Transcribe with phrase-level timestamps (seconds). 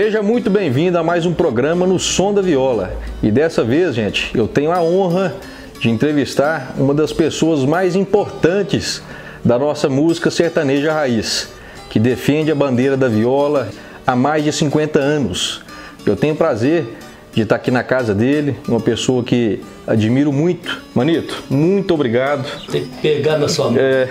[0.00, 2.92] Seja muito bem-vindo a mais um programa no Som da Viola.
[3.20, 5.34] E dessa vez, gente, eu tenho a honra
[5.80, 9.02] de entrevistar uma das pessoas mais importantes
[9.44, 11.52] da nossa música sertaneja raiz,
[11.90, 13.70] que defende a bandeira da viola
[14.06, 15.62] há mais de 50 anos.
[16.06, 16.86] Eu tenho o prazer
[17.34, 20.80] de estar aqui na casa dele, uma pessoa que admiro muito.
[20.94, 22.48] Manito, muito obrigado.
[22.70, 23.80] Tem que pegar na sua mão.
[23.80, 24.08] É...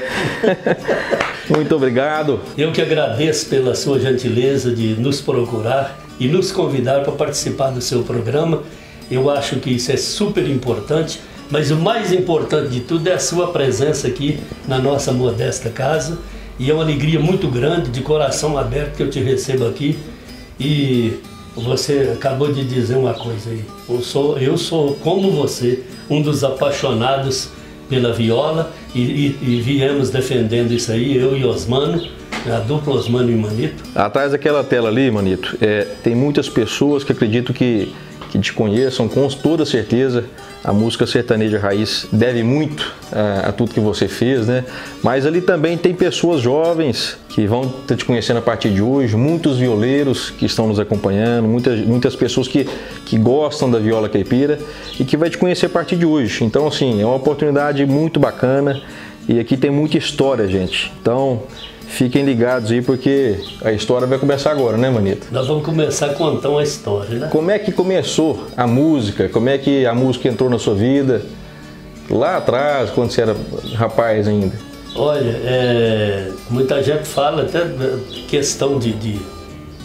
[1.50, 2.40] muito obrigado.
[2.58, 7.82] Eu que agradeço pela sua gentileza de nos procurar e nos convidar para participar do
[7.82, 8.64] seu programa.
[9.10, 13.20] Eu acho que isso é super importante, mas o mais importante de tudo é a
[13.20, 16.18] sua presença aqui na nossa modesta casa.
[16.60, 19.98] E é uma alegria muito grande, de coração aberto, que eu te recebo aqui.
[20.59, 21.20] E
[21.56, 23.64] você acabou de dizer uma coisa aí.
[23.88, 27.50] Eu sou, eu sou como você, um dos apaixonados
[27.90, 32.02] pela viola e, e, e viemos defendendo isso aí, eu e Osmano,
[32.46, 33.84] a dupla Osmano e Manito.
[33.96, 37.94] Atrás daquela tela ali, Manito, é, tem muitas pessoas que acredito que,
[38.32, 40.26] que te conheçam com toda certeza
[40.68, 44.66] a música sertaneja raiz deve muito a, a, tudo que você fez, né?
[45.02, 49.58] Mas ali também tem pessoas jovens que vão te conhecendo a partir de hoje, muitos
[49.58, 52.68] violeiros que estão nos acompanhando, muitas, muitas pessoas que,
[53.06, 54.59] que gostam da viola caipira
[55.00, 56.44] e que vai te conhecer a partir de hoje.
[56.44, 58.81] Então, assim, é uma oportunidade muito bacana
[59.26, 60.92] e aqui tem muita história, gente.
[61.02, 61.44] Então,
[61.88, 65.28] Fiquem ligados aí porque a história vai começar agora, né, Manito?
[65.32, 67.28] Nós vamos começar a contar uma história, né?
[67.32, 69.30] Como é que começou a música?
[69.30, 71.22] Como é que a música entrou na sua vida?
[72.10, 73.36] Lá atrás, quando você era
[73.76, 74.54] rapaz ainda?
[74.96, 77.62] Olha, é, muita gente fala até
[78.28, 78.92] questão de.
[78.92, 79.20] de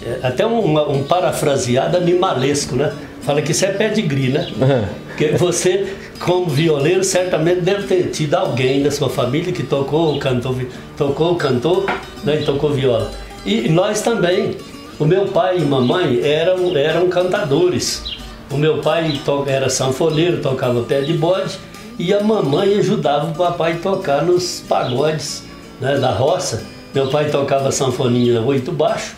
[0.05, 2.93] é, até um, um parafraseado animalesco, né?
[3.23, 4.49] Fala que isso é pedigree, né?
[4.61, 4.85] Uhum.
[5.13, 10.57] Porque você como violeiro, certamente deve ter tido alguém da sua família que tocou, cantou,
[10.97, 11.85] tocou, cantou
[12.23, 13.11] né, e tocou viola.
[13.45, 14.57] E nós também.
[14.99, 18.05] O meu pai e mamãe eram, eram cantadores.
[18.51, 21.59] O meu pai era sanfoneiro, tocava pé de bode,
[21.99, 25.45] e a mamãe ajudava o papai a tocar nos pagodes
[25.81, 26.63] né, da roça.
[26.95, 29.17] Meu pai tocava sanfoninha oito baixo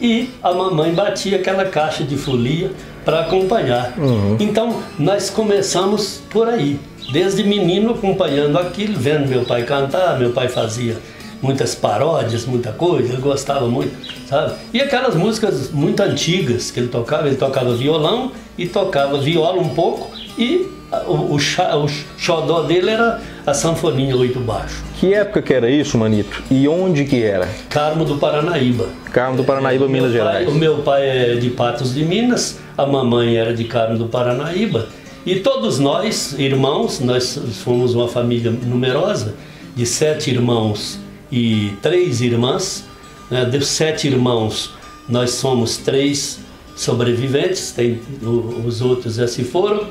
[0.00, 2.70] e a mamãe batia aquela caixa de folia
[3.04, 3.94] para acompanhar.
[3.98, 4.36] Uhum.
[4.40, 6.78] Então nós começamos por aí,
[7.12, 10.96] desde menino acompanhando aquilo, vendo meu pai cantar, meu pai fazia
[11.42, 13.94] muitas paródias, muita coisa, ele gostava muito,
[14.26, 14.54] sabe?
[14.72, 19.68] E aquelas músicas muito antigas que ele tocava, ele tocava violão e tocava viola um
[19.68, 20.66] pouco e
[21.06, 21.88] o, o, o
[22.18, 24.82] xodó dele era a sanfoninha oito baixo.
[24.98, 26.42] Que época que era isso, Manito?
[26.50, 27.48] E onde que era?
[27.68, 28.88] Carmo do Paranaíba.
[29.12, 30.48] Carmo do Paranaíba, é, Minas pai, Gerais.
[30.48, 34.88] O meu pai é de Patos de Minas, a mamãe era de Carmo do Paranaíba.
[35.26, 39.34] E todos nós, irmãos, nós fomos uma família numerosa,
[39.74, 40.98] de sete irmãos
[41.30, 42.84] e três irmãs.
[43.30, 43.44] Né?
[43.44, 44.72] Dos sete irmãos,
[45.08, 46.40] nós somos três
[46.76, 48.00] sobreviventes, tem,
[48.66, 49.86] os outros já se foram.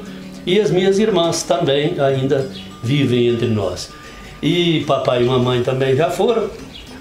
[0.46, 2.50] E as minhas irmãs também ainda
[2.84, 3.90] vivem entre nós.
[4.42, 6.50] E papai e mamãe também já foram.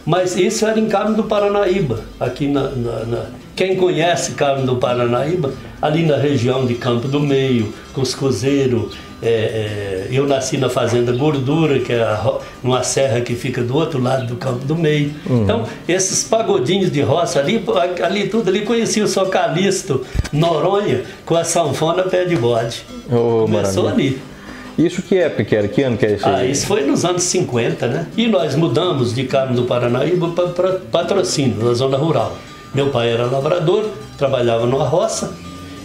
[0.06, 4.76] Mas isso era em Carmo do Paranaíba, aqui na, na, na quem conhece Carmo do
[4.76, 8.90] Paranaíba, ali na região de Campo do Meio, Cuscuzeiro,
[9.22, 13.76] é, é, eu nasci na fazenda Gordura, que é a, uma serra que fica do
[13.76, 15.14] outro lado do Campo do Meio.
[15.24, 15.44] Uhum.
[15.44, 17.64] Então, esses pagodinhos de roça ali,
[18.02, 22.84] ali tudo ali conhecia o seu Calixto, Noronha, com a sanfona pé de bode.
[23.08, 24.10] Oh, Começou maravilha.
[24.10, 24.31] ali.
[24.78, 25.68] Isso que época que era?
[25.68, 26.26] Que ano que é isso?
[26.26, 28.06] Ah, isso foi nos anos 50, né?
[28.16, 32.36] E nós mudamos de Carmo do Paranaíba para Patrocínio, na zona rural.
[32.74, 35.34] Meu pai era lavrador, trabalhava numa roça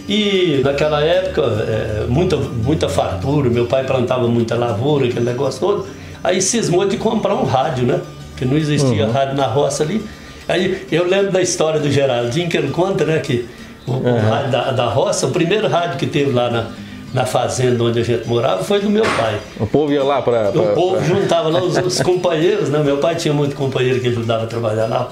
[0.08, 5.86] e naquela época, é, muita, muita fartura, meu pai plantava muita lavoura, aquele negócio todo.
[6.24, 8.00] Aí cismou de comprar um rádio, né?
[8.34, 9.12] Que não existia uhum.
[9.12, 10.02] rádio na roça ali.
[10.48, 13.18] Aí eu lembro da história do Geraldinho, que ele conta, né?
[13.18, 13.46] Que
[13.86, 14.16] o, uhum.
[14.16, 16.66] o rádio da, da roça, o primeiro rádio que teve lá na,
[17.12, 19.40] na fazenda onde a gente morava foi do meu pai.
[19.58, 20.50] O povo ia lá para.
[20.50, 21.04] O povo pra...
[21.04, 22.82] juntava lá os, os, companheiros, né?
[22.82, 25.08] Meu pai tinha muito companheiro que ajudava a trabalhar na,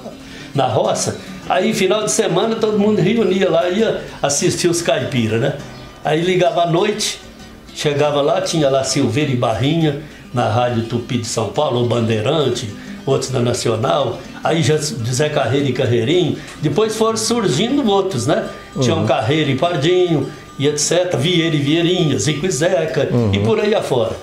[0.55, 1.17] na roça.
[1.49, 5.55] Aí, final de semana, todo mundo reunia lá, ia assistir os caipiras, né?
[6.05, 7.21] Aí ligava à noite,
[7.75, 10.03] chegava lá, tinha lá Silveira e Barrinha,
[10.35, 12.69] na Rádio Tupi de São Paulo, o Bandeirante,
[13.07, 18.49] outros da Nacional, aí já José Carreira e Carreirinho, depois foram surgindo outros, né?
[18.75, 18.83] Uhum.
[18.83, 20.29] Tinham Carreira e Pardinho,
[20.59, 23.33] e etc., Vieira e Vieirinha, Zico e Zeca, uhum.
[23.33, 24.17] e por aí afora.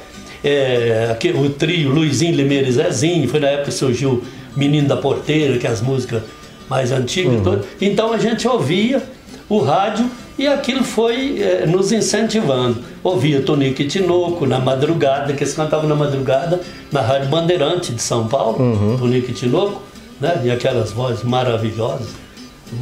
[0.43, 4.23] É, aqui, o trio Luizinho, Limeira e Zezinho, foi na época que surgiu
[4.55, 6.21] Menino da Porteira, que é as músicas
[6.69, 7.29] mais antiga.
[7.29, 7.61] Uhum.
[7.79, 9.01] Então a gente ouvia
[9.47, 12.83] o rádio e aquilo foi é, nos incentivando.
[13.03, 18.01] Ouvia Tonico e Tinoco na madrugada, que eles cantavam na madrugada na Rádio Bandeirante de
[18.01, 18.97] São Paulo, uhum.
[18.97, 19.81] Tonico e Tinoco,
[20.19, 20.41] né?
[20.43, 22.22] e aquelas vozes maravilhosas.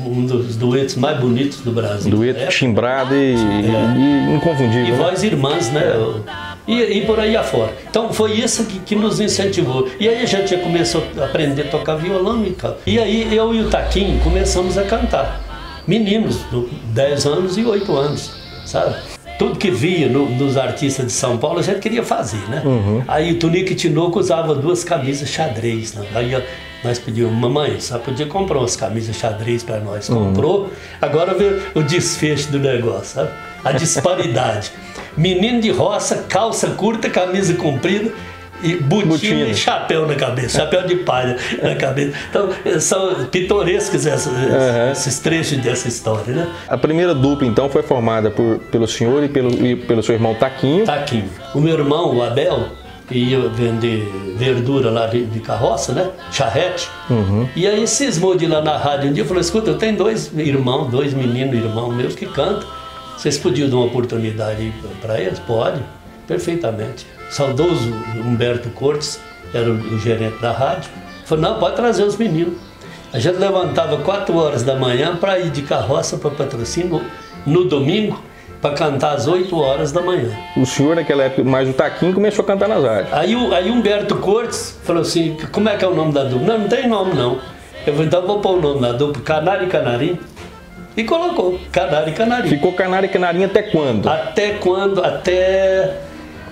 [0.05, 2.11] Um dos duetos mais bonitos do Brasil.
[2.11, 3.37] Dueto chimbrado e, é.
[3.37, 4.85] e, inconfundível.
[4.85, 4.97] E né?
[4.97, 5.83] voz irmãs, né?
[6.67, 7.73] E, e, por aí afora.
[7.89, 9.89] Então foi isso que, que, nos incentivou.
[9.99, 12.77] E aí a gente começou a aprender a tocar violão e tal.
[12.85, 15.41] E aí eu e o Taquinho começamos a cantar.
[15.87, 16.39] Meninos,
[16.93, 18.31] 10 anos e 8 anos,
[18.65, 18.95] sabe?
[19.41, 22.61] tudo que via no, nos artistas de São Paulo a gente queria fazer, né?
[22.63, 23.03] Uhum.
[23.07, 26.05] Aí o Tunico Tinoco usava duas camisas xadrez, né?
[26.13, 26.35] Aí
[26.83, 30.09] nós pedimos, mamãe, só podia comprar umas camisas xadrez para nós.
[30.09, 30.27] Uhum.
[30.27, 33.31] Comprou, agora vê o desfecho do negócio, sabe?
[33.63, 34.71] A disparidade.
[35.15, 38.11] Menino de roça, calça curta, camisa comprida
[38.63, 42.15] e botina, e chapéu na cabeça, chapéu de palha na cabeça.
[42.29, 42.49] Então,
[42.79, 44.91] são pitorescos esses, uhum.
[44.91, 46.47] esses trechos dessa história, né?
[46.67, 50.35] A primeira dupla, então, foi formada por, pelo senhor e pelo, e pelo seu irmão
[50.35, 50.85] Taquinho.
[50.85, 51.29] Taquinho.
[51.53, 52.67] O meu irmão, o Abel,
[53.11, 56.09] ia vender verdura lá de, de carroça, né?
[56.31, 56.89] Charrete.
[57.09, 57.47] Uhum.
[57.55, 59.97] E aí cismou de ir lá na rádio um dia e falou: escuta, eu tenho
[59.97, 62.67] dois irmãos, dois meninos irmãos meus que cantam.
[63.17, 65.37] Vocês podiam dar uma oportunidade para eles?
[65.39, 65.79] Pode,
[66.25, 69.19] perfeitamente saudoso Humberto Cortes,
[69.53, 70.91] era o, gerente da rádio,
[71.25, 72.55] falou, não, pode trazer os meninos.
[73.11, 77.01] A gente levantava 4 horas da manhã para ir de carroça para patrocínio
[77.45, 78.21] no domingo,
[78.61, 80.29] para cantar às 8 horas da manhã.
[80.55, 83.13] O senhor, naquela época, mais o Taquinho, começou a cantar nas rádios.
[83.13, 86.47] Aí, aí Humberto Cortes falou assim: como é que é o nome da dupla?
[86.47, 87.39] Não, não tem nome não.
[87.85, 90.19] Eu falei, então vou pôr o nome da dupla, Canário e Canarim.
[90.95, 92.49] E colocou, Canário e Canarim.
[92.49, 94.07] Ficou Canário e Canarim até quando?
[94.07, 95.03] Até quando?
[95.03, 95.97] Até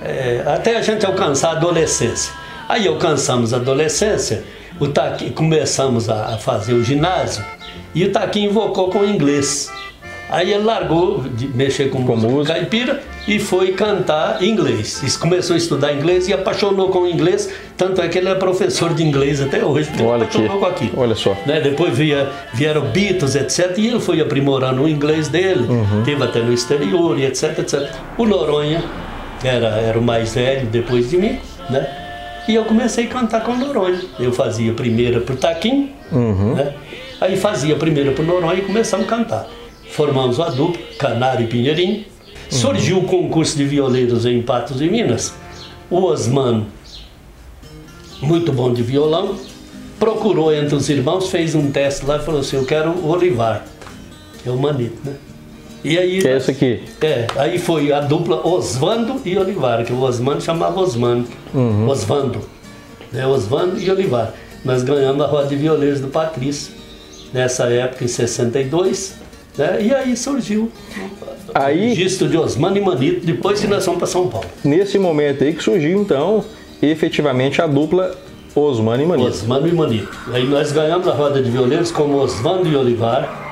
[0.01, 2.33] é, até a gente alcançar a adolescência.
[2.67, 4.43] Aí alcançamos a adolescência,
[4.79, 7.43] o Taqui, começamos a, a, fazer o ginásio
[7.93, 9.69] e o Taqui invocou com o inglês.
[10.29, 15.17] Aí ele largou de mexer com, com música, música caipira e foi cantar inglês.
[15.17, 18.93] Começou a estudar inglês e apaixonou com o inglês, tanto é que ele é professor
[18.93, 19.89] de inglês até hoje.
[19.99, 20.91] Olha apaixonou aqui.
[20.95, 21.35] Olha só.
[21.47, 21.59] Né?
[21.61, 23.75] Depois via, vieram Beatles, etc.
[23.77, 26.03] E ele foi aprimorando o inglês dele, uhum.
[26.03, 27.89] teve até no exterior e etc, etc.
[28.15, 28.83] O Noronha
[29.43, 31.39] era, era o mais velho depois de mim,
[31.69, 31.87] né?
[32.47, 33.99] E eu comecei a cantar com o Noronha.
[34.19, 36.53] Eu fazia primeira pro Taquim, uhum.
[36.55, 36.73] né?
[37.19, 39.58] Aí fazia primeira pro Noronha e começamos a cantar.
[39.99, 42.05] Formamos a dupla, Canário e Pinheirinho.
[42.49, 45.33] Surgiu o concurso de violeiros em Patos e Minas.
[45.91, 46.67] O Osman,
[48.21, 49.35] muito bom de violão,
[49.99, 53.65] procurou entre os irmãos, fez um teste lá e falou assim: Eu quero o Olivar.
[54.45, 55.15] É o Manito, né?
[55.83, 56.81] E aí, que é isso aqui?
[57.01, 61.89] É, aí foi a dupla Osvando e Olivar, que o Osmando chamava Osmando, uhum.
[61.89, 62.39] Osvando,
[63.11, 64.33] né, Osvando e Olivar.
[64.63, 66.71] Nós ganhamos a roda de violeiros do Patrício,
[67.33, 69.27] nessa época, em 62,
[69.59, 70.71] né, e aí surgiu
[71.53, 74.47] aí, o registro de Osmando e Manito, depois que nós fomos para São Paulo.
[74.63, 76.43] Nesse momento aí que surgiu, então,
[76.81, 78.15] efetivamente a dupla
[78.55, 79.29] Osmano e Manito.
[79.29, 80.17] Osmano e Manito.
[80.31, 83.47] Aí nós ganhamos a roda de violeiros como Osvando e Olivar,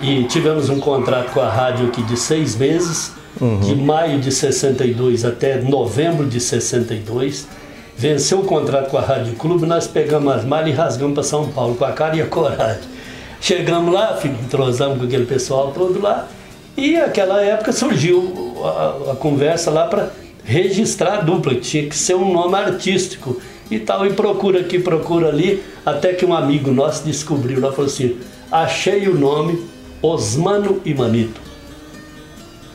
[0.00, 3.58] e tivemos um contrato com a rádio aqui de seis meses, uhum.
[3.60, 7.48] de maio de 62 até novembro de 62.
[7.96, 11.48] Venceu o contrato com a Rádio Clube, nós pegamos as malas e rasgamos para São
[11.48, 12.97] Paulo com a cara e a coragem.
[13.40, 16.28] Chegamos lá, entrosamos com aquele pessoal todo lá,
[16.76, 20.10] e naquela época surgiu a, a conversa lá para
[20.44, 23.40] registrar a dupla, que tinha que ser um nome artístico
[23.70, 27.86] e tal, e procura aqui, procura ali, até que um amigo nosso descobriu lá, falou
[27.86, 28.16] assim,
[28.50, 29.62] achei o nome
[30.00, 31.40] Osmano e Manito.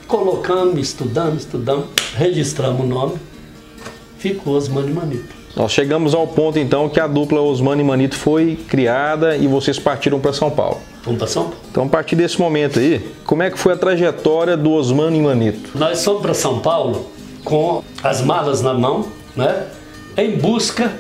[0.07, 3.15] Colocamos, estudamos, estudamos, registramos o nome,
[4.17, 5.42] ficou Osmano e Manito.
[5.55, 9.77] Nós chegamos ao ponto então que a dupla Osmano e Manito foi criada e vocês
[9.77, 10.81] partiram para São Paulo.
[11.03, 11.57] Vamos para São Paulo?
[11.69, 15.21] Então, a partir desse momento aí, como é que foi a trajetória do Osmano e
[15.21, 15.77] Manito?
[15.77, 17.07] Nós fomos para São Paulo
[17.43, 19.05] com as malas na mão,
[19.35, 19.67] né?
[20.17, 20.91] Em busca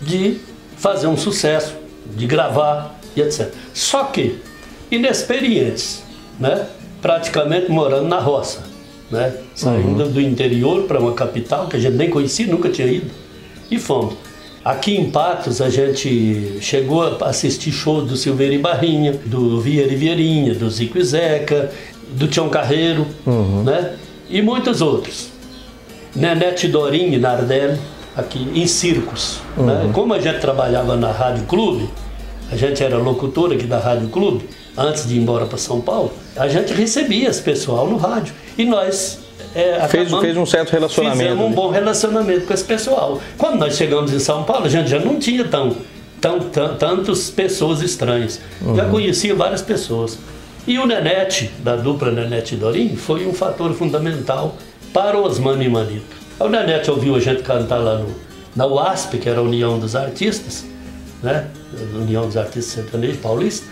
[0.00, 0.38] de
[0.76, 1.74] fazer um sucesso,
[2.16, 3.52] de gravar e etc.
[3.74, 4.38] Só que
[4.90, 6.02] inexperientes,
[6.38, 6.66] né?
[7.02, 8.62] praticamente morando na roça,
[9.10, 9.34] né?
[9.54, 10.10] saindo uhum.
[10.10, 13.10] do interior para uma capital que a gente nem conhecia, nunca tinha ido,
[13.70, 14.14] e fomos.
[14.62, 19.90] Aqui em Patos a gente chegou a assistir shows do Silveira e Barrinha, do Vieira
[19.90, 21.70] e Vieirinha, do Zico e Zeca,
[22.10, 23.62] do Tião Carreiro, uhum.
[23.64, 23.94] né?
[24.28, 25.28] E muitos outros.
[26.14, 27.78] Nenete Dorinho, Nardelli,
[28.14, 29.40] aqui em circos.
[29.56, 29.62] Né?
[29.62, 29.66] Uhum.
[29.86, 29.90] Né?
[29.94, 31.88] Como a gente trabalhava na Rádio Clube,
[32.50, 34.44] a gente era locutor aqui da Rádio Clube,
[34.76, 38.34] antes de ir embora para São Paulo, a gente recebia esse pessoal no rádio.
[38.58, 39.20] E nós
[39.54, 41.22] é, fez, fez, um certo relacionamento.
[41.22, 43.20] Fizemos um bom relacionamento com esse pessoal.
[43.36, 45.76] Quando nós chegamos em São Paulo, a gente já não tinha tão,
[46.20, 48.40] tão, tão tantas pessoas estranhas.
[48.60, 48.76] Uhum.
[48.76, 50.18] Já conhecia várias pessoas.
[50.66, 54.56] E o Nenete, da dupla Nenete e Dorim, foi um fator fundamental
[54.92, 56.16] para Osmano e Manito.
[56.38, 58.14] O Nenete ouviu a gente cantar lá no,
[58.54, 60.64] na UASP, que era a União dos Artistas,
[61.22, 61.48] né?
[61.94, 63.68] União dos Artistas Sertanejos Paulistas,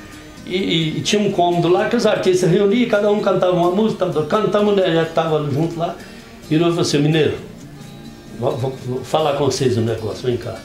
[0.46, 4.06] E, e, tinha um cômodo lá que os artistas reuniam, cada um cantava uma música,
[4.24, 5.94] cantamos, né, já estava junto lá.
[6.50, 7.34] E eu falei assim, mineiro,
[8.38, 10.56] vou, vou, vou, falar com vocês um negócio, vem cá.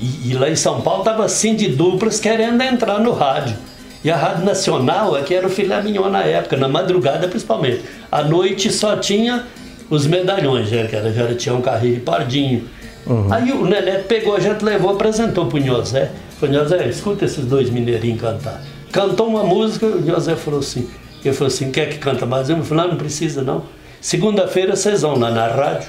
[0.00, 3.56] E, e lá em São Paulo estava assim de duplas querendo entrar no rádio.
[4.02, 7.82] E a Rádio Nacional aqui era o filé mignon na época, na madrugada principalmente.
[8.10, 9.44] À noite só tinha
[9.90, 12.64] os medalhões, já, que era, já tinha um carrinho pardinho.
[13.06, 13.32] Uhum.
[13.32, 16.10] Aí o Neneto pegou, a gente levou, apresentou pro Nhosé.
[16.40, 18.62] Falou, Nhosé, escuta esses dois mineirinhos cantar.
[18.92, 20.88] Cantou uma música, o Nhosé falou assim,
[21.24, 22.48] ele falou assim, quer que canta mais?
[22.48, 23.64] Eu falei, não, não precisa não.
[24.00, 25.88] Segunda-feira vocês vão lá na rádio,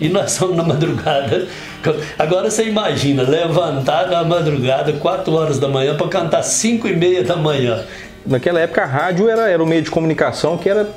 [0.00, 1.46] e nós somos na madrugada.
[2.18, 7.24] Agora você imagina, levantar na madrugada, 4 horas da manhã, para cantar 5 e meia
[7.24, 7.82] da manhã.
[8.24, 10.88] Naquela época a rádio era, era o meio de comunicação que era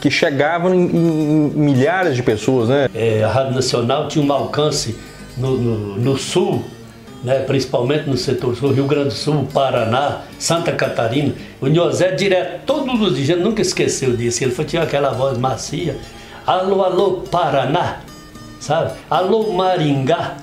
[0.00, 2.88] que chegava em, em milhares de pessoas, né?
[2.94, 4.96] É, a Rádio Nacional tinha um alcance
[5.36, 6.64] no, no, no sul,
[7.22, 11.34] né, principalmente no setor sul, Rio Grande do Sul, Paraná, Santa Catarina.
[11.60, 14.44] O Nhosé direto, todos os dias, nunca esqueceu disso.
[14.44, 15.96] Ele tinha aquela voz macia
[16.48, 18.00] Alô, alô, Paraná,
[18.58, 18.92] sabe?
[19.10, 20.38] Alô, Maringá,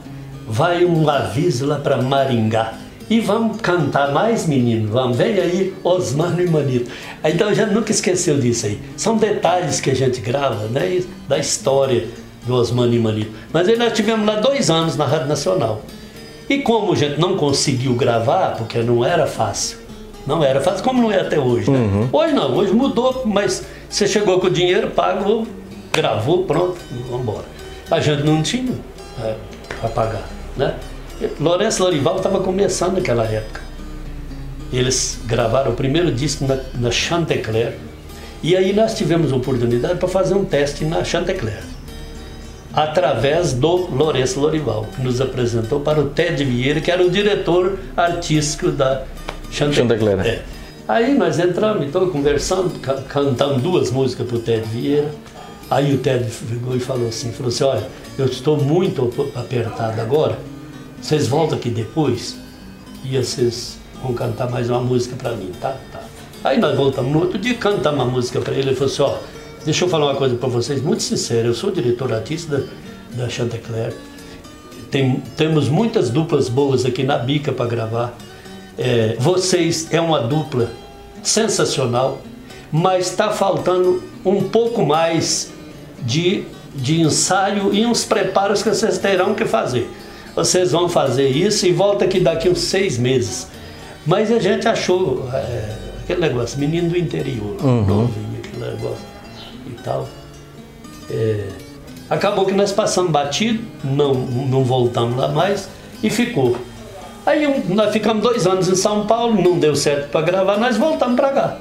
[0.48, 2.76] vai um aviso lá para Maringá.
[3.10, 6.92] E vamos cantar mais, menino, vamos, vem aí, Osmano e Manito.
[7.24, 8.80] Então gente nunca esqueceu disso aí.
[8.96, 12.08] São detalhes que a gente grava, né, da história
[12.46, 13.32] do Osmano e Manito.
[13.52, 15.82] Mas nós tivemos lá dois anos na Rádio Nacional.
[16.50, 19.80] E como a gente não conseguiu gravar, porque não era fácil,
[20.28, 21.78] não era fácil, como não é até hoje, né?
[21.78, 22.10] Uhum.
[22.12, 25.48] Hoje não, hoje mudou, mas você chegou com o dinheiro pago,
[25.92, 26.78] gravou, pronto,
[27.10, 27.46] vamos embora.
[27.90, 28.74] A gente não tinha
[29.24, 29.36] é,
[29.80, 30.76] para pagar, né?
[31.40, 33.62] Lourenço Lorival estava começando naquela época.
[34.74, 37.78] Eles gravaram o primeiro disco na, na Chantecler.
[38.44, 41.64] E aí nós tivemos a oportunidade para fazer um teste na Chantecler.
[42.76, 47.80] Através do Lourenço Lorival, que nos apresentou para o Ted Vieira, que era o diretor
[47.96, 49.04] artístico da.
[49.50, 50.20] Chantecler.
[50.26, 50.42] É.
[50.88, 52.72] Aí nós entramos, então conversando,
[53.08, 55.10] cantamos duas músicas para o Ted Vieira.
[55.70, 60.38] Aí o Ted chegou e falou assim, falou assim, olha, eu estou muito apertado agora,
[61.02, 62.38] vocês voltam aqui depois
[63.04, 65.76] e vocês vão cantar mais uma música para mim, tá?
[65.92, 66.02] tá?
[66.44, 69.18] Aí nós voltamos no outro dia, cantamos uma música para ele, ele falou assim, ó,
[69.66, 72.64] deixa eu falar uma coisa para vocês, muito sincero, eu sou diretor artista
[73.16, 73.94] da, da Chantecler,
[74.92, 78.16] Tem, temos muitas duplas boas aqui na Bica para gravar,
[78.78, 80.70] é, vocês é uma dupla
[81.24, 82.22] sensacional,
[82.72, 85.52] mas está faltando um pouco mais
[86.04, 86.44] de,
[86.76, 89.90] de ensaio e uns preparos que vocês terão que fazer.
[90.36, 93.48] Vocês vão fazer isso e volta aqui daqui uns seis meses.
[94.06, 97.86] Mas a gente achou é, aquele negócio, menino do interior, uhum.
[97.86, 99.15] novinho, aquele negócio
[99.68, 100.08] e tal.
[101.10, 101.48] É,
[102.10, 105.70] acabou que nós passamos batido, não, não voltamos lá mais
[106.04, 106.58] e ficou.
[107.26, 110.78] Aí um, nós ficamos dois anos em São Paulo, não deu certo para gravar, nós
[110.78, 111.58] voltamos para cá.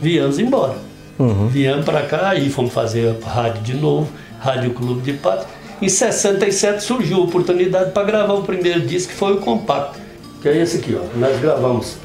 [0.00, 0.76] Viemos embora.
[1.18, 1.48] Uhum.
[1.48, 4.08] Viemos para cá e fomos fazer a rádio de novo,
[4.40, 5.46] Rádio Clube de Patos.
[5.80, 9.98] Em 67 surgiu a oportunidade para gravar o primeiro disco, que foi o compacto,
[10.40, 11.18] que é esse aqui, ó.
[11.18, 11.96] Nós gravamos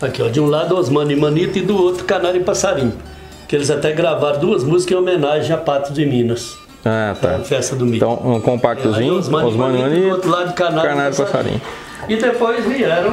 [0.00, 2.94] aqui, ó, de um lado Osmano e Manito e do outro Canário e Passarinho.
[3.48, 6.58] Que eles até gravaram duas músicas em homenagem a Patos de Minas.
[6.84, 7.40] Ah, tá.
[7.40, 7.96] Festa do milho.
[7.96, 11.62] Então, um compactozinho, é, Osmano, Osmano e Manito, do outro lado Canário, Canário e Passarinho.
[12.08, 13.12] E depois vieram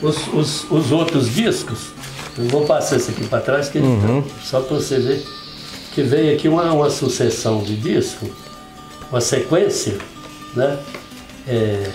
[0.00, 1.92] os, os, os outros discos
[2.38, 4.24] eu vou passar isso aqui para trás, que uhum.
[4.42, 5.22] só para você ver
[5.94, 8.26] que veio aqui uma, uma sucessão de disco,
[9.10, 9.98] uma sequência,
[10.56, 10.78] né?
[11.46, 11.90] É,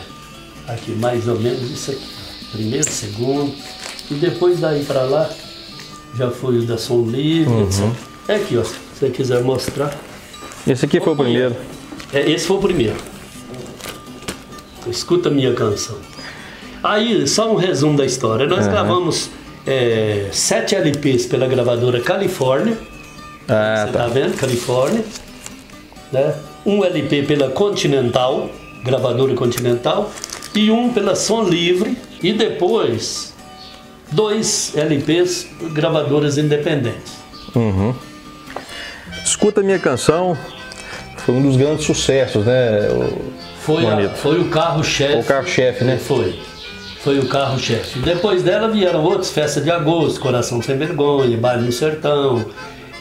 [0.67, 2.07] aqui mais ou menos isso aqui.
[2.51, 3.51] Primeiro, segundo,
[4.11, 5.27] e depois daí para lá
[6.15, 7.63] já foi o da Som Livre, uhum.
[7.63, 7.83] etc.
[8.27, 9.95] É aqui, ó, se você quiser mostrar.
[10.67, 11.55] Esse aqui foi o primeiro.
[12.11, 12.95] É, esse foi o primeiro.
[14.87, 15.97] Escuta a minha canção.
[16.83, 18.45] Aí, só um resumo da história.
[18.47, 18.71] Nós uhum.
[18.71, 19.29] gravamos
[19.65, 22.77] é, sete LPs pela gravadora Califórnia.
[23.47, 23.99] Ah, Você tá.
[23.99, 24.35] tá vendo?
[24.37, 25.03] Califórnia.
[26.11, 26.35] Né?
[26.65, 28.49] Um LP pela Continental,
[28.83, 30.11] gravadora Continental,
[30.55, 33.33] e um pela Som Livre, e depois
[34.11, 37.13] dois LPs gravadoras independentes.
[37.55, 37.93] Uhum.
[39.23, 40.37] Escuta minha canção,
[41.17, 42.89] foi um dos grandes sucessos, né?
[42.89, 43.37] O...
[43.59, 45.19] Foi, a, foi o carro-chefe.
[45.19, 45.97] O carro-chefe, né?
[45.97, 46.39] Foi
[47.07, 47.99] foi o carro-chefe.
[47.99, 52.45] Depois dela vieram outros, Festa de Agosto, Coração Sem Vergonha, Baile no Sertão,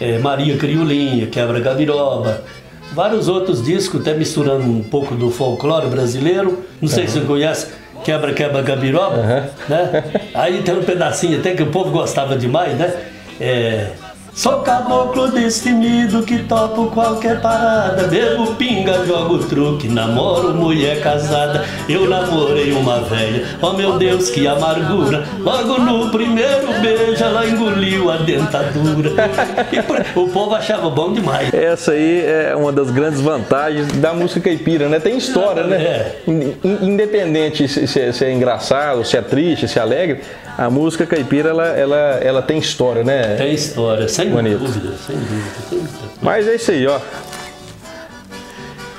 [0.00, 2.44] é, Maria Criolinha, Quebra Gabiroba,
[2.94, 6.62] vários outros discos, até misturando um pouco do folclore brasileiro.
[6.80, 7.10] Não sei uhum.
[7.10, 7.66] se você conhece
[8.06, 9.42] Quebra Quebra Gabiroba, uhum.
[9.68, 10.04] né?
[10.32, 12.94] Aí tem um pedacinho até que o povo gostava demais, né?
[13.40, 13.88] É,
[14.36, 18.06] Sou caboclo destemido que topo qualquer parada.
[18.06, 21.64] Bebo pinga, jogo truque, namoro mulher casada.
[21.88, 25.24] Eu namorei uma velha, oh meu Deus, que amargura.
[25.38, 29.12] Logo no primeiro beijo ela engoliu a dentadura.
[29.72, 31.52] E o povo achava bom demais.
[31.54, 35.00] Essa aí é uma das grandes vantagens da música caipira, né?
[35.00, 35.76] Tem história, né?
[35.76, 36.16] É.
[36.82, 40.20] Independente se é, se é engraçado, se é triste, se é alegre,
[40.56, 43.36] a música caipira ela, ela, ela tem história, né?
[43.36, 44.58] Tem história, sem Bonito.
[44.58, 45.90] dúvida, sem dúvida.
[46.22, 46.98] Mas é isso aí, ó.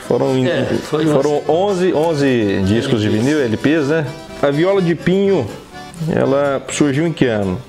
[0.08, 4.08] Foram, é, foram 11, 11 discos de vinil, LPs, né?
[4.42, 5.50] A viola de pinho,
[6.14, 7.60] ela surgiu em que ano?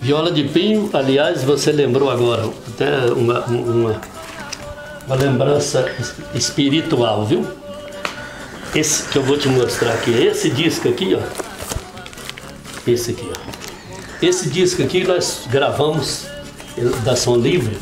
[0.00, 4.00] Viola de pinho, aliás, você lembrou agora, até uma, uma,
[5.06, 5.86] uma lembrança
[6.34, 7.44] espiritual, viu?
[8.74, 11.43] Esse que eu vou te mostrar aqui, esse disco aqui, ó.
[12.86, 14.24] Esse aqui, ó.
[14.24, 16.26] Esse disco aqui nós gravamos
[17.04, 17.76] da Som Livre.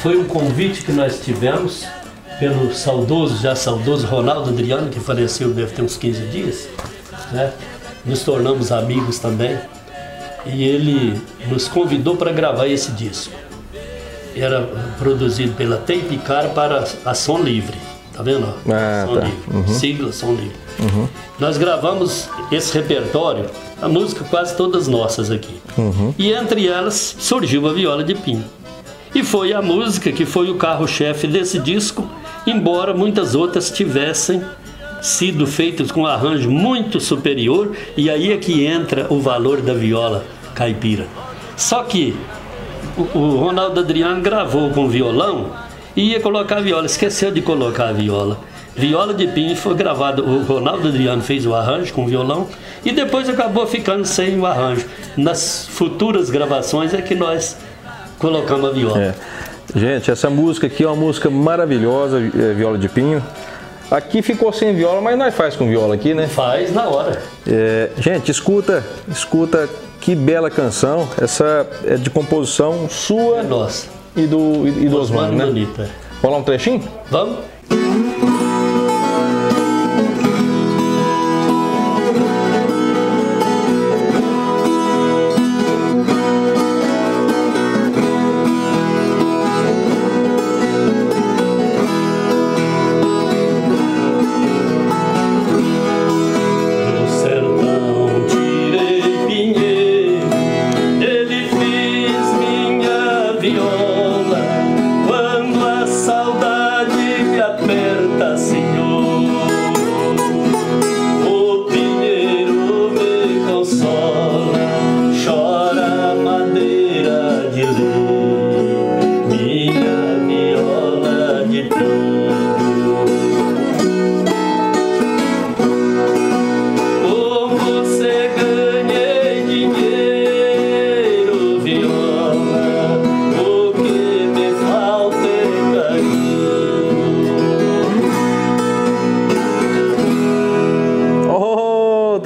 [0.00, 1.84] Foi um convite que nós tivemos
[2.38, 6.68] pelo saudoso, já saudoso Ronaldo Adriano, que faleceu deve ter uns 15 dias.
[7.32, 7.52] Né?
[8.04, 9.58] Nos tornamos amigos também.
[10.46, 13.34] E ele nos convidou para gravar esse disco.
[14.34, 14.62] Era
[14.98, 17.76] produzido pela Tapecar para a Som Livre.
[18.16, 18.46] Tá vendo?
[18.68, 19.30] Ah, Som tá.
[19.52, 19.68] Uhum.
[19.68, 20.56] Sigla Som Livre.
[20.80, 21.06] Uhum.
[21.38, 23.44] Nós gravamos esse repertório,
[23.80, 25.60] a música quase todas nossas aqui.
[25.76, 26.14] Uhum.
[26.16, 28.44] E entre elas surgiu a viola de pinho.
[29.14, 32.08] E foi a música que foi o carro-chefe desse disco,
[32.46, 34.42] embora muitas outras tivessem
[35.02, 39.74] sido feitas com um arranjo muito superior, e aí é que entra o valor da
[39.74, 41.06] viola caipira.
[41.54, 42.16] Só que
[43.14, 45.50] o Ronaldo Adriano gravou com violão
[45.96, 48.38] e ia colocar a viola, esqueceu de colocar a viola.
[48.76, 52.46] Viola de Pinho foi gravado, o Ronaldo Adriano fez o arranjo com violão
[52.84, 54.84] e depois acabou ficando sem o arranjo.
[55.16, 57.56] Nas futuras gravações é que nós
[58.18, 59.02] colocamos a viola.
[59.02, 59.14] É.
[59.74, 63.22] Gente, essa música aqui é uma música maravilhosa, é, Viola de Pinho.
[63.90, 66.26] Aqui ficou sem viola, mas nós faz com viola aqui, né?
[66.26, 67.22] Faz na hora.
[67.46, 69.68] É, gente, escuta, escuta
[70.00, 71.08] que bela canção.
[71.20, 73.38] Essa é de composição sua.
[73.38, 73.95] É nossa.
[74.16, 75.44] E do, e, e do Osmano, né?
[75.46, 75.90] Bonita.
[76.22, 76.82] Rolar um trechinho?
[77.10, 77.38] Vamos.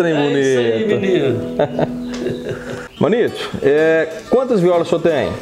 [2.99, 5.33] Manito, é, quantas violas o senhor tem?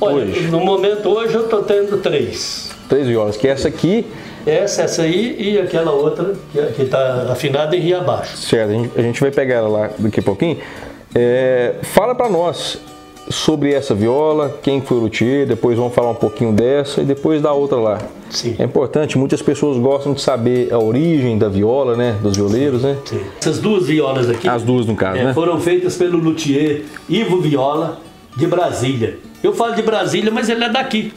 [0.00, 0.48] Olha, hoje?
[0.48, 2.70] no momento hoje eu estou tendo três.
[2.88, 4.06] Três violas, que é essa aqui.
[4.46, 6.34] Essa, essa aí e aquela outra
[6.74, 8.36] que está afinada em Rio Abaixo.
[8.38, 10.58] Certo, a gente, a gente, vai pegar ela lá daqui a pouquinho.
[11.14, 12.80] É, fala para nós,
[13.30, 17.40] sobre essa viola, quem foi o luthier, depois vamos falar um pouquinho dessa e depois
[17.40, 17.98] da outra lá.
[18.28, 18.56] Sim.
[18.58, 22.96] É importante, muitas pessoas gostam de saber a origem da viola, né, dos violeiros, né?
[23.04, 23.20] Sim.
[23.40, 25.34] Essas duas violas aqui, as duas no caso, é, né?
[25.34, 28.00] foram feitas pelo luthier Ivo Viola
[28.36, 29.18] de Brasília.
[29.42, 31.12] Eu falo de Brasília, mas ele é daqui.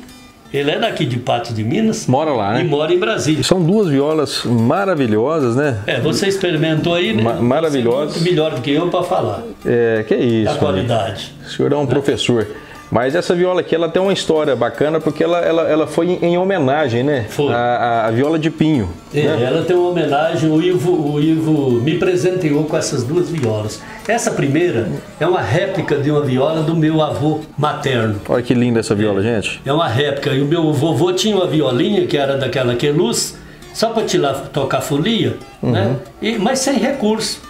[0.54, 2.06] Ele é daqui de Patos de Minas.
[2.06, 2.62] Mora lá, né?
[2.62, 3.44] E mora em Brasília.
[3.44, 5.80] São duas violas maravilhosas, né?
[5.88, 7.24] É, você experimentou aí, né?
[7.24, 8.18] Ma maravilhosas.
[8.18, 9.42] Muito melhor do que eu para falar.
[9.66, 10.54] É, que é isso.
[10.54, 11.34] Da qualidade.
[11.44, 11.90] O senhor é um né?
[11.90, 12.48] professor.
[12.94, 16.38] Mas essa viola aqui, ela tem uma história bacana porque ela, ela, ela foi em
[16.38, 17.26] homenagem, né?
[17.28, 17.52] Foi.
[17.52, 18.88] A, a, viola de pinho.
[19.12, 19.44] É, né?
[19.46, 23.82] ela tem uma homenagem, o Ivo, o Ivo me presenteou com essas duas violas.
[24.08, 28.22] Essa primeira é uma réplica de uma viola do meu avô materno.
[28.30, 29.60] Olha que linda essa viola, é, gente.
[29.66, 30.30] É uma réplica.
[30.30, 33.36] E o meu vovô tinha uma violinha que era daquela que luz,
[33.74, 35.72] só para tirar, tocar folia, uhum.
[35.72, 35.96] né?
[36.22, 37.42] E, mas sem recurso.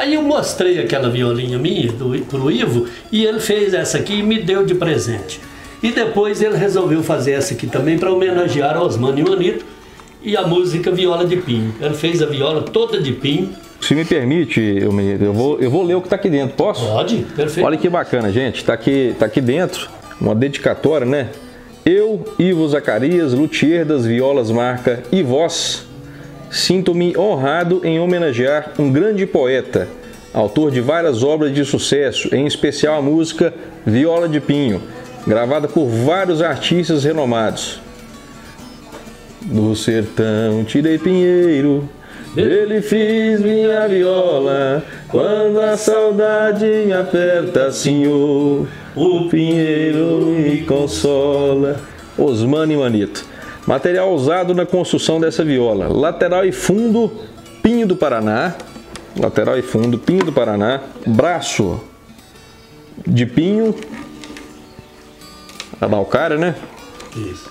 [0.00, 4.22] Aí eu mostrei aquela violinha minha do, pro Ivo e ele fez essa aqui e
[4.22, 5.38] me deu de presente.
[5.82, 9.62] E depois ele resolveu fazer essa aqui também para homenagear Osmano e Manito
[10.22, 11.74] e a música Viola de Pinho.
[11.78, 13.50] Ele fez a viola toda de pinho.
[13.78, 16.56] Se me permite, eu, me, eu, vou, eu vou ler o que está aqui dentro,
[16.56, 16.86] posso?
[16.86, 17.66] Pode, perfeito.
[17.66, 18.56] Olha que bacana, gente.
[18.56, 21.28] Está aqui, tá aqui dentro uma dedicatória, né?
[21.84, 25.86] Eu, Ivo Zacarias, luthier das violas marca e voz,
[26.50, 29.88] sinto-me honrado em homenagear um grande poeta,
[30.34, 33.54] autor de várias obras de sucesso, em especial a música
[33.86, 34.82] Viola de Pinho,
[35.26, 37.80] gravada por vários artistas renomados.
[39.42, 41.88] Do sertão tirei pinheiro,
[42.36, 51.80] ele fiz minha viola, quando a saudade me aperta, senhor, o pinheiro me consola.
[52.18, 53.24] Osmani Manito.
[53.70, 57.08] Material usado na construção dessa viola: lateral e fundo,
[57.62, 58.54] pinho do Paraná.
[59.16, 60.80] Lateral e fundo, pinho do Paraná.
[61.06, 61.80] Braço
[63.06, 63.72] de pinho,
[65.80, 66.56] araucária, né?
[67.16, 67.48] Isso.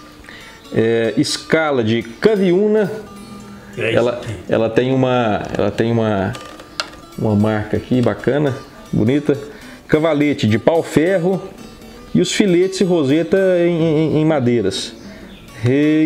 [0.74, 2.92] É, escala de caviúna.
[3.78, 6.34] É Ela, ela tem uma, ela tem uma,
[7.18, 8.54] uma marca aqui bacana,
[8.92, 9.38] bonita.
[9.88, 11.42] Cavalete de pau-ferro
[12.14, 14.99] e os filetes e roseta em, em- em madeiras.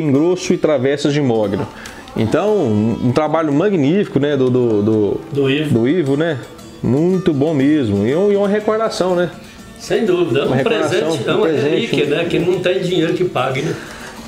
[0.01, 1.67] Engrosso e travessas de mogno.
[2.15, 2.55] Então,
[3.03, 5.79] um, trabalho magnífico, né, do, do, do, Do Ivo.
[5.79, 6.39] do Ivo, né?
[6.81, 8.05] Muito bom mesmo.
[8.05, 9.29] E, um- e uma recordação, né?
[9.79, 10.41] Sem dúvida.
[10.41, 12.25] É um presente, é um uma presente, relíquia, né?
[12.25, 13.73] Que não tem dinheiro que pague, né?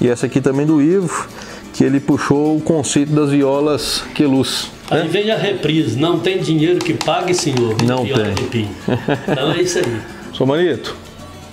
[0.01, 1.27] E essa aqui também do Ivo,
[1.73, 4.71] que ele puxou o conceito das violas Queluz.
[4.89, 5.07] Aí Né?
[5.09, 7.75] vem a reprise, não tem dinheiro que pague, senhor.
[7.85, 8.67] Não Viola tem.
[9.29, 9.97] Então é isso aí.
[10.33, 10.95] Sou Manito,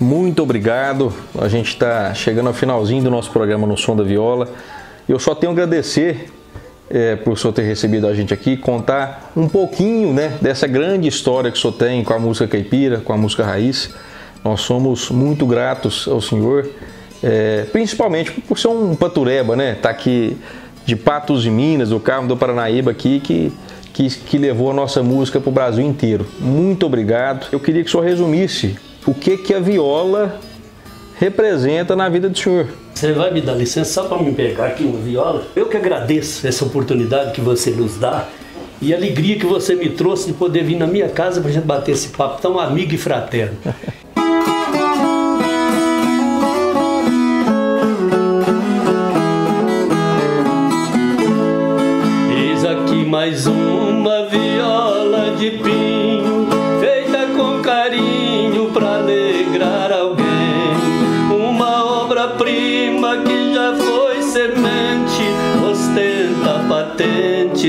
[0.03, 1.13] muito obrigado.
[1.39, 4.49] A gente está chegando ao finalzinho do nosso programa No Som da Viola.
[5.09, 6.29] Eu só tenho a agradecer
[6.91, 11.07] é, por o senhor ter recebido a gente aqui, contar um pouquinho né, dessa grande
[11.07, 13.95] história que o senhor tem com a música caipira, com a música raiz.
[14.45, 16.69] Nós somos muito gratos ao senhor,
[17.23, 19.77] é, principalmente por ser um patureba, né?
[19.81, 20.37] Tá aqui
[20.85, 23.53] de Patos de Minas, do Carmo do Paranaíba aqui, que,
[23.93, 26.27] que, que levou a nossa música para o Brasil inteiro.
[26.41, 27.47] Muito obrigado.
[27.53, 30.39] Eu queria que o senhor resumisse o que, que a viola
[31.19, 32.69] representa na vida do senhor.
[32.95, 35.47] Você vai me dar licença só para me pegar aqui uma viola?
[35.57, 38.29] Eu que agradeço essa oportunidade que você nos dá
[38.81, 41.65] e a alegria que você me trouxe de poder vir na minha casa para gente
[41.65, 43.57] bater esse papo tão amigo e fraterno.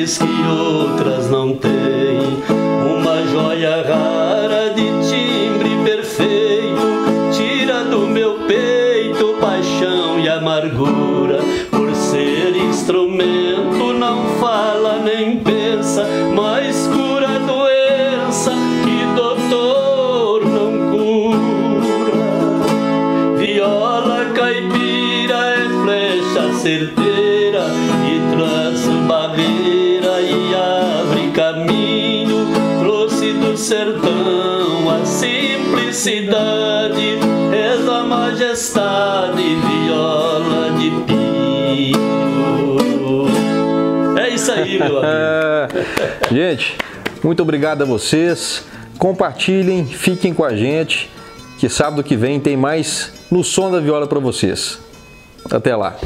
[0.03, 2.43] Que outras não têm.
[2.49, 11.39] Uma joia rara de timbre perfeito, tira do meu peito paixão e amargura.
[11.71, 18.51] Por ser instrumento, não fala nem pensa, mas cura a doença
[18.83, 22.17] que doutor não cura.
[23.37, 27.02] Viola caipira é flecha certeira
[35.93, 37.19] simplicidade,
[37.53, 41.97] és a majestade, viola de pinho.
[44.17, 45.07] É isso aí, meu amigo.
[46.33, 46.75] Gente,
[47.23, 48.65] muito obrigado a vocês.
[48.97, 51.09] Compartilhem, fiquem com a gente,
[51.59, 54.79] que sábado que vem tem mais no som da viola para vocês.
[55.51, 55.97] Até lá.